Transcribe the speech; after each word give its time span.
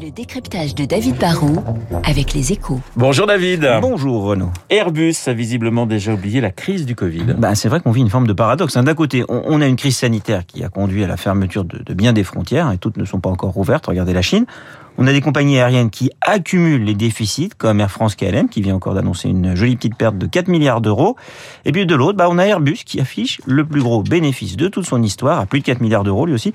Le 0.00 0.10
décryptage 0.10 0.74
de 0.74 0.84
David 0.84 1.16
Barrault 1.18 1.62
avec 2.04 2.32
les 2.34 2.52
échos. 2.52 2.80
Bonjour 2.96 3.26
David. 3.26 3.68
Bonjour 3.80 4.22
Renaud. 4.24 4.50
Airbus 4.70 5.14
a 5.26 5.32
visiblement 5.32 5.86
déjà 5.86 6.12
oublié 6.14 6.40
la 6.40 6.50
crise 6.50 6.86
du 6.86 6.94
Covid. 6.94 7.24
Bah, 7.38 7.54
c'est 7.54 7.68
vrai 7.68 7.80
qu'on 7.80 7.90
vit 7.92 8.00
une 8.00 8.10
forme 8.10 8.26
de 8.26 8.32
paradoxe. 8.32 8.76
hein. 8.76 8.82
D'un 8.82 8.94
côté, 8.94 9.24
on, 9.28 9.42
on 9.46 9.60
a 9.60 9.66
une 9.66 9.76
crise 9.76 9.96
sanitaire 9.96 10.46
qui 10.46 10.64
a 10.64 10.68
conduit 10.68 11.04
à 11.04 11.06
la 11.06 11.16
fermeture 11.16 11.64
de, 11.64 11.78
de 11.78 11.94
bien 11.94 12.12
des 12.12 12.24
frontières, 12.24 12.70
et 12.72 12.78
toutes 12.78 12.96
ne 12.96 13.04
sont 13.04 13.20
pas 13.20 13.30
encore 13.30 13.56
ouvertes. 13.56 13.86
Regardez 13.86 14.12
la 14.12 14.22
Chine. 14.22 14.46
On 14.96 15.08
a 15.08 15.12
des 15.12 15.20
compagnies 15.20 15.58
aériennes 15.58 15.90
qui 15.90 16.12
accumulent 16.20 16.84
les 16.84 16.94
déficits, 16.94 17.50
comme 17.58 17.80
Air 17.80 17.90
France 17.90 18.14
KLM, 18.14 18.48
qui 18.48 18.62
vient 18.62 18.76
encore 18.76 18.94
d'annoncer 18.94 19.28
une 19.28 19.56
jolie 19.56 19.74
petite 19.74 19.96
perte 19.96 20.16
de 20.16 20.26
4 20.26 20.46
milliards 20.46 20.80
d'euros. 20.80 21.16
Et 21.64 21.72
puis 21.72 21.84
de 21.84 21.94
l'autre, 21.96 22.16
bah, 22.16 22.28
on 22.30 22.38
a 22.38 22.44
Airbus 22.44 22.78
qui 22.86 23.00
affiche 23.00 23.40
le 23.44 23.64
plus 23.64 23.82
gros 23.82 24.04
bénéfice 24.04 24.56
de 24.56 24.68
toute 24.68 24.84
son 24.86 25.02
histoire, 25.02 25.40
à 25.40 25.46
plus 25.46 25.58
de 25.58 25.64
4 25.64 25.80
milliards 25.80 26.04
d'euros 26.04 26.26
lui 26.26 26.34
aussi. 26.34 26.52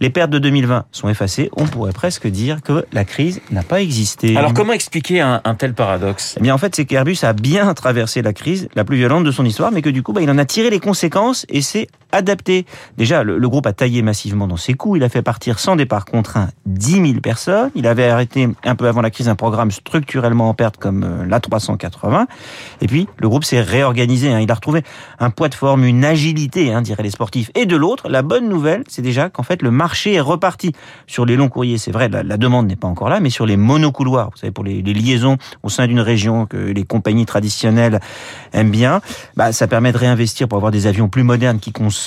Les 0.00 0.08
pertes 0.08 0.30
de 0.30 0.38
2020 0.38 0.86
sont 0.90 1.10
effacées. 1.10 1.50
On 1.54 1.66
pourrait 1.66 1.92
presque 1.92 2.26
dire 2.26 2.62
que 2.62 2.81
la 2.92 3.04
crise 3.04 3.40
n'a 3.50 3.62
pas 3.62 3.80
existé. 3.80 4.36
Alors 4.36 4.54
comment 4.54 4.72
expliquer 4.72 5.20
un, 5.20 5.40
un 5.44 5.54
tel 5.54 5.74
paradoxe? 5.74 6.34
Eh 6.38 6.42
bien, 6.42 6.54
en 6.54 6.58
fait, 6.58 6.74
c'est 6.74 6.84
qu'Airbus 6.84 7.18
a 7.22 7.32
bien 7.32 7.72
traversé 7.74 8.22
la 8.22 8.32
crise 8.32 8.68
la 8.74 8.84
plus 8.84 8.96
violente 8.96 9.24
de 9.24 9.30
son 9.30 9.44
histoire, 9.44 9.72
mais 9.72 9.82
que 9.82 9.90
du 9.90 10.02
coup, 10.02 10.12
bah, 10.12 10.22
il 10.22 10.30
en 10.30 10.38
a 10.38 10.44
tiré 10.44 10.70
les 10.70 10.80
conséquences 10.80 11.46
et 11.48 11.62
s'est 11.62 11.88
adapté. 12.12 12.66
Déjà, 12.96 13.22
le, 13.24 13.48
groupe 13.48 13.66
a 13.66 13.72
taillé 13.72 14.02
massivement 14.02 14.46
dans 14.46 14.56
ses 14.56 14.74
coûts. 14.74 14.96
Il 14.96 15.02
a 15.02 15.08
fait 15.08 15.22
partir 15.22 15.58
sans 15.58 15.76
départ 15.76 16.04
contraint 16.04 16.48
10 16.66 16.92
000 16.92 17.20
personnes. 17.20 17.70
Il 17.74 17.86
avait 17.86 18.06
arrêté 18.08 18.48
un 18.64 18.74
peu 18.74 18.86
avant 18.86 19.00
la 19.00 19.10
crise 19.10 19.28
un 19.28 19.34
programme 19.34 19.70
structurellement 19.70 20.48
en 20.48 20.54
perte 20.54 20.76
comme 20.76 21.02
euh, 21.04 21.24
l'A380. 21.26 22.26
Et 22.80 22.86
puis, 22.86 23.08
le 23.18 23.28
groupe 23.28 23.44
s'est 23.44 23.60
réorganisé. 23.60 24.32
hein. 24.32 24.40
Il 24.40 24.50
a 24.50 24.54
retrouvé 24.54 24.82
un 25.18 25.30
poids 25.30 25.48
de 25.48 25.54
forme, 25.54 25.84
une 25.84 26.04
agilité, 26.04 26.72
hein, 26.72 26.82
diraient 26.82 27.02
les 27.02 27.10
sportifs. 27.10 27.50
Et 27.54 27.66
de 27.66 27.76
l'autre, 27.76 28.08
la 28.08 28.22
bonne 28.22 28.48
nouvelle, 28.48 28.84
c'est 28.88 29.02
déjà 29.02 29.30
qu'en 29.30 29.42
fait, 29.42 29.62
le 29.62 29.70
marché 29.70 30.14
est 30.14 30.20
reparti. 30.20 30.72
Sur 31.06 31.24
les 31.24 31.36
longs 31.36 31.48
courriers, 31.48 31.78
c'est 31.78 31.92
vrai, 31.92 32.08
la, 32.08 32.22
la 32.22 32.36
demande 32.36 32.66
n'est 32.66 32.76
pas 32.76 32.88
encore 32.88 33.08
là, 33.08 33.20
mais 33.20 33.30
sur 33.30 33.46
les 33.46 33.56
monocouloirs, 33.56 34.30
vous 34.32 34.38
savez, 34.38 34.50
pour 34.52 34.64
les, 34.64 34.82
les 34.82 34.94
liaisons 34.94 35.38
au 35.62 35.68
sein 35.68 35.86
d'une 35.86 36.00
région 36.00 36.46
que 36.46 36.56
les 36.56 36.84
compagnies 36.84 37.26
traditionnelles 37.26 38.00
aiment 38.52 38.70
bien, 38.70 39.00
bah, 39.36 39.52
ça 39.52 39.66
permet 39.66 39.92
de 39.92 39.98
réinvestir 39.98 40.48
pour 40.48 40.56
avoir 40.56 40.72
des 40.72 40.86
avions 40.86 41.08
plus 41.08 41.22
modernes 41.22 41.58
qui 41.58 41.72
consomment 41.72 42.01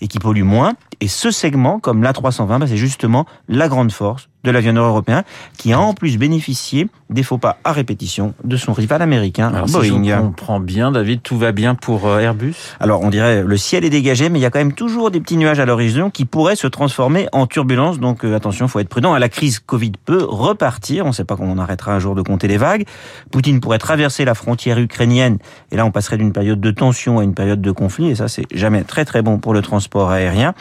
et 0.00 0.08
qui 0.08 0.18
polluent 0.18 0.42
moins. 0.44 0.74
Et 1.00 1.08
ce 1.08 1.30
segment, 1.30 1.78
comme 1.78 2.02
l'A320, 2.02 2.58
bah, 2.58 2.66
c'est 2.66 2.76
justement 2.76 3.26
la 3.48 3.68
grande 3.68 3.92
force 3.92 4.28
de 4.48 4.52
l'avionneur 4.52 4.86
européen 4.86 5.24
qui 5.58 5.72
a 5.72 5.80
en 5.80 5.92
plus 5.92 6.16
bénéficié 6.16 6.88
des 7.10 7.22
faux 7.22 7.38
pas 7.38 7.58
à 7.64 7.72
répétition 7.72 8.34
de 8.44 8.56
son 8.56 8.72
rival 8.72 9.02
américain, 9.02 9.52
Alors, 9.54 9.68
si 9.68 9.74
je 9.82 9.92
Boeing. 9.92 10.18
comprends 10.18 10.60
bien, 10.60 10.90
David, 10.90 11.22
tout 11.22 11.38
va 11.38 11.52
bien 11.52 11.74
pour 11.74 12.06
euh, 12.06 12.18
Airbus? 12.18 12.54
Alors 12.80 13.02
on 13.02 13.10
dirait 13.10 13.42
le 13.42 13.56
ciel 13.56 13.84
est 13.84 13.90
dégagé, 13.90 14.28
mais 14.28 14.38
il 14.38 14.42
y 14.42 14.46
a 14.46 14.50
quand 14.50 14.58
même 14.58 14.72
toujours 14.72 15.10
des 15.10 15.20
petits 15.20 15.36
nuages 15.36 15.60
à 15.60 15.66
l'horizon 15.66 16.10
qui 16.10 16.24
pourraient 16.24 16.56
se 16.56 16.66
transformer 16.66 17.28
en 17.32 17.46
turbulence. 17.46 17.98
Donc 17.98 18.24
euh, 18.24 18.34
attention, 18.34 18.68
faut 18.68 18.78
être 18.80 18.88
prudent. 18.88 19.16
La 19.16 19.28
crise 19.28 19.58
Covid 19.58 19.92
peut 20.04 20.24
repartir. 20.24 21.04
On 21.04 21.08
ne 21.08 21.12
sait 21.12 21.24
pas 21.24 21.36
quand 21.36 21.44
on 21.44 21.58
arrêtera 21.58 21.92
un 21.92 21.98
jour 21.98 22.14
de 22.14 22.22
compter 22.22 22.48
les 22.48 22.56
vagues. 22.58 22.84
Poutine 23.30 23.60
pourrait 23.60 23.78
traverser 23.78 24.24
la 24.24 24.34
frontière 24.34 24.78
ukrainienne, 24.78 25.38
et 25.72 25.76
là 25.76 25.84
on 25.84 25.90
passerait 25.90 26.16
d'une 26.16 26.32
période 26.32 26.60
de 26.60 26.70
tension 26.70 27.18
à 27.18 27.24
une 27.24 27.34
période 27.34 27.60
de 27.60 27.70
conflit. 27.72 28.10
Et 28.10 28.14
ça, 28.14 28.28
c'est 28.28 28.46
jamais 28.54 28.82
très 28.82 29.04
très 29.04 29.22
bon 29.22 29.38
pour 29.38 29.52
le 29.54 29.62
transport 29.62 30.10
aérien. 30.10 30.54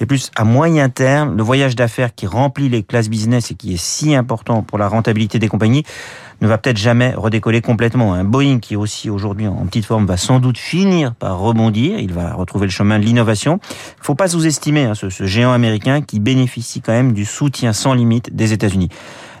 Et 0.00 0.06
plus 0.06 0.30
à 0.34 0.44
moyen 0.44 0.88
terme, 0.88 1.36
le 1.36 1.42
voyage 1.42 1.76
d'affaires 1.76 2.14
qui 2.14 2.26
remplit 2.26 2.68
les 2.68 2.82
classes 2.82 3.08
business 3.08 3.21
et 3.30 3.54
qui 3.54 3.74
est 3.74 3.80
si 3.80 4.14
important 4.14 4.62
pour 4.62 4.78
la 4.78 4.88
rentabilité 4.88 5.38
des 5.38 5.48
compagnies 5.48 5.84
ne 6.40 6.48
va 6.48 6.58
peut-être 6.58 6.76
jamais 6.76 7.14
redécoller 7.14 7.60
complètement. 7.60 8.14
Un 8.14 8.24
Boeing 8.24 8.58
qui 8.58 8.74
aussi 8.74 9.08
aujourd'hui 9.08 9.46
en 9.46 9.64
petite 9.66 9.84
forme 9.84 10.06
va 10.06 10.16
sans 10.16 10.40
doute 10.40 10.58
finir 10.58 11.14
par 11.14 11.38
rebondir. 11.38 11.98
Il 12.00 12.12
va 12.12 12.34
retrouver 12.34 12.66
le 12.66 12.72
chemin 12.72 12.98
de 12.98 13.04
l'innovation. 13.04 13.60
Faut 14.00 14.16
pas 14.16 14.28
sous-estimer 14.28 14.84
hein, 14.84 14.94
ce, 14.94 15.08
ce 15.08 15.24
géant 15.24 15.52
américain 15.52 16.02
qui 16.02 16.18
bénéficie 16.18 16.80
quand 16.80 16.92
même 16.92 17.12
du 17.12 17.24
soutien 17.24 17.72
sans 17.72 17.94
limite 17.94 18.34
des 18.34 18.52
États-Unis. 18.52 18.88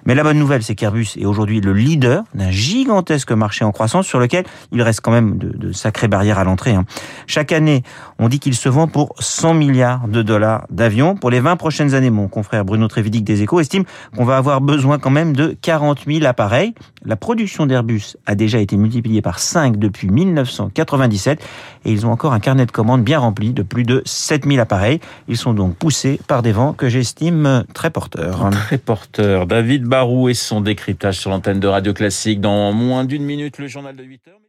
Mais 0.04 0.14
la 0.14 0.22
bonne 0.22 0.38
nouvelle, 0.38 0.62
c'est 0.62 0.74
qu'Airbus 0.74 1.08
est 1.16 1.24
aujourd'hui 1.24 1.60
le 1.60 1.72
leader 1.72 2.24
d'un 2.34 2.50
gigantesque 2.50 3.32
marché 3.32 3.64
en 3.64 3.72
croissance 3.72 4.06
sur 4.06 4.18
lequel 4.18 4.44
il 4.72 4.82
reste 4.82 5.00
quand 5.00 5.12
même 5.12 5.38
de, 5.38 5.72
sacrées 5.72 6.08
barrières 6.08 6.38
à 6.38 6.44
l'entrée. 6.44 6.72
hein. 6.72 6.84
Chaque 7.26 7.52
année, 7.52 7.82
on 8.18 8.28
dit 8.28 8.40
qu'il 8.40 8.54
se 8.54 8.68
vend 8.68 8.88
pour 8.88 9.14
100 9.18 9.54
milliards 9.54 10.08
de 10.08 10.22
dollars 10.22 10.66
d'avions. 10.70 11.14
Pour 11.14 11.30
les 11.30 11.40
20 11.40 11.56
prochaines 11.56 11.94
années, 11.94 12.10
mon 12.10 12.28
confrère 12.28 12.64
Bruno 12.64 12.88
Trévidic 12.88 13.24
des 13.24 13.42
Échos 13.42 13.60
estime 13.60 13.84
qu'on 14.16 14.24
va 14.24 14.36
avoir 14.36 14.60
besoin 14.60 14.98
quand 14.98 15.10
même 15.10 15.34
de 15.34 15.56
40 15.60 16.04
000 16.06 16.24
appareils. 16.24 16.74
La 17.04 17.16
production 17.16 17.66
d'Airbus 17.66 18.16
a 18.26 18.34
déjà 18.34 18.58
été 18.58 18.76
multipliée 18.76 19.22
par 19.22 19.38
5 19.38 19.76
depuis 19.76 20.08
1997 20.08 21.40
et 21.84 21.92
ils 21.92 22.06
ont 22.06 22.12
encore 22.12 22.32
un 22.32 22.40
carnet 22.40 22.66
de 22.66 22.70
commandes 22.70 23.02
bien 23.02 23.18
rempli 23.18 23.52
de 23.52 23.62
plus 23.62 23.84
de 23.84 24.02
7 24.04 24.46
000 24.46 24.60
appareils. 24.60 25.00
Ils 25.28 25.36
sont 25.36 25.52
donc 25.52 25.76
poussés 25.76 26.20
par 26.26 26.42
des 26.42 26.52
vents 26.52 26.72
que 26.72 26.88
j'estime 26.88 27.64
très 27.74 27.90
porteurs. 27.90 28.50
Très 28.50 28.78
porteur. 28.78 29.46
David 29.46 29.91
Barou 29.92 30.30
et 30.30 30.34
son 30.34 30.62
décryptage 30.62 31.18
sur 31.18 31.28
l'antenne 31.28 31.60
de 31.60 31.68
Radio 31.68 31.92
Classique. 31.92 32.40
Dans 32.40 32.72
moins 32.72 33.04
d'une 33.04 33.24
minute, 33.24 33.58
le 33.58 33.66
journal 33.66 33.94
de 33.94 34.02
8 34.02 34.28
heures. 34.28 34.41